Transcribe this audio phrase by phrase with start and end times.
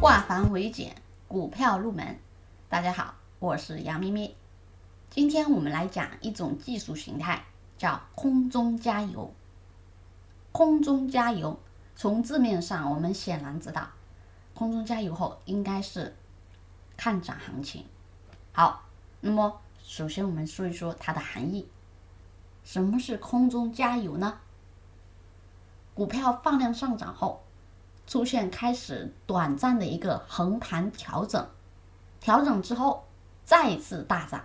[0.00, 0.94] 化繁为简，
[1.26, 2.20] 股票入门。
[2.68, 4.36] 大家好，我是杨咪咪。
[5.10, 7.44] 今天我们来讲一种技术形态，
[7.76, 9.34] 叫空中加油。
[10.52, 11.58] 空中加油，
[11.96, 13.88] 从字面上我们显然知道，
[14.54, 16.14] 空中加油后应该是
[16.96, 17.84] 看涨行情。
[18.52, 18.84] 好，
[19.20, 21.68] 那么首先我们说一说它的含义。
[22.62, 24.38] 什么是空中加油呢？
[25.92, 27.42] 股票放量上涨后。
[28.08, 31.46] 出现开始短暂的一个横盘调整，
[32.20, 33.04] 调整之后
[33.44, 34.42] 再次大涨，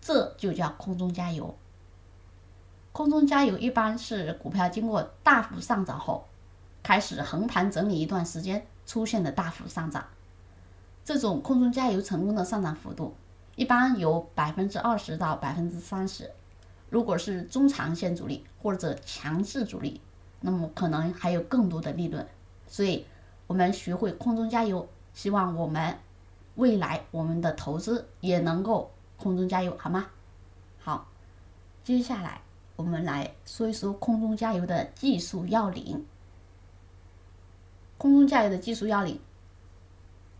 [0.00, 1.52] 这就叫空中加油。
[2.92, 6.24] 空中加油一般是股票经过大幅上涨后，
[6.84, 10.04] 开始横盘整理一段时间出现的大幅上涨。
[11.04, 13.16] 这种空中加油成功的上涨幅度
[13.56, 16.30] 一般有百分之二十到百分之三十。
[16.88, 20.00] 如果是中长线主力或者强势主力。
[20.42, 22.26] 那么可能还有更多的利润，
[22.66, 23.04] 所以
[23.46, 25.98] 我们学会空中加油，希望我们
[26.54, 30.06] 未来我们的投资也能够空中加油，好吗？
[30.78, 31.06] 好，
[31.84, 32.40] 接下来
[32.76, 36.06] 我们来说一说空中加油的技术要领。
[37.98, 39.20] 空中加油的技术要领，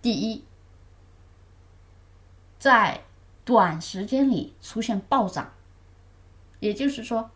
[0.01, 0.43] 第一，
[2.59, 3.03] 在
[3.45, 5.53] 短时间里出现暴涨，
[6.59, 7.31] 也就是说，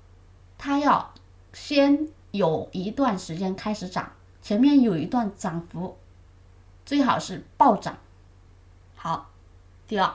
[0.57, 1.13] 它要
[1.53, 2.09] 先。
[2.35, 4.11] 有一段时间开始涨，
[4.43, 5.97] 前面有一段涨幅，
[6.85, 7.97] 最好是暴涨。
[8.97, 9.31] 好，
[9.87, 10.13] 第二，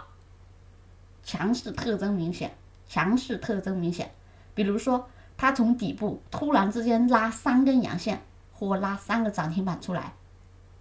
[1.24, 4.14] 强势特征明显，强势特征明显，
[4.54, 10.14] 比如说它从底部突然之间拉三根阳线，或拉三个涨停板出来。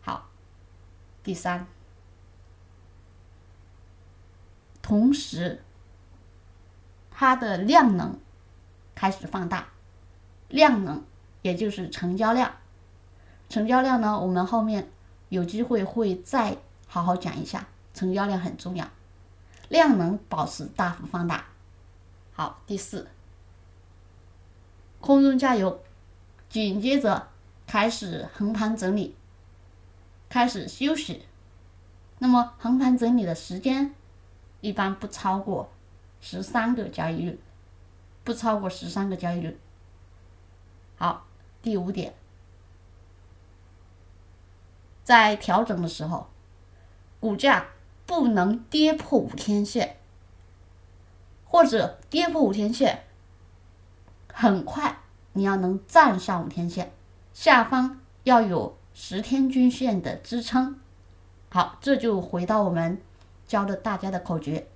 [0.00, 0.28] 好，
[1.22, 1.68] 第三，
[4.82, 5.62] 同时
[7.12, 8.18] 它的量能
[8.96, 9.68] 开始放大，
[10.48, 11.00] 量能。
[11.42, 12.52] 也就是成交量，
[13.48, 14.90] 成交量呢，我们后面
[15.28, 16.56] 有机会会再
[16.86, 18.90] 好好讲一下，成交量很重要，
[19.68, 21.44] 量能保持大幅放大。
[22.32, 23.08] 好，第四，
[25.00, 25.80] 空中加油，
[26.48, 27.28] 紧接着
[27.66, 29.14] 开始横盘整理，
[30.28, 31.22] 开始休息，
[32.18, 33.94] 那么横盘整理的时间
[34.60, 35.70] 一般不超过
[36.20, 37.38] 十三个交易日，
[38.24, 39.56] 不超过十三个交易日。
[40.96, 41.27] 好。
[41.60, 42.14] 第五点，
[45.02, 46.28] 在调整的时候，
[47.20, 47.66] 股价
[48.06, 49.96] 不能跌破五天线，
[51.44, 53.04] 或者跌破五天线，
[54.32, 54.98] 很快
[55.32, 56.92] 你要能站上五天线，
[57.34, 60.78] 下方要有十天均线的支撑。
[61.50, 63.00] 好，这就回到我们
[63.46, 64.68] 教的大家的口诀：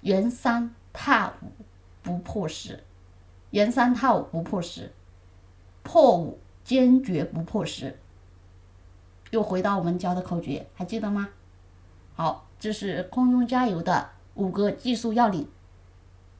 [0.00, 1.52] 沿三踏五，
[2.02, 2.80] 不破十；
[3.50, 4.92] 沿三踏五，不破十。
[5.84, 7.96] 破五坚决不破十，
[9.30, 11.28] 又回到我们教的口诀，还记得吗？
[12.16, 15.46] 好，这是空中加油的五个技术要领。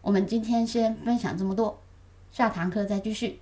[0.00, 1.78] 我们今天先分享这么多，
[2.32, 3.40] 下堂课再继续。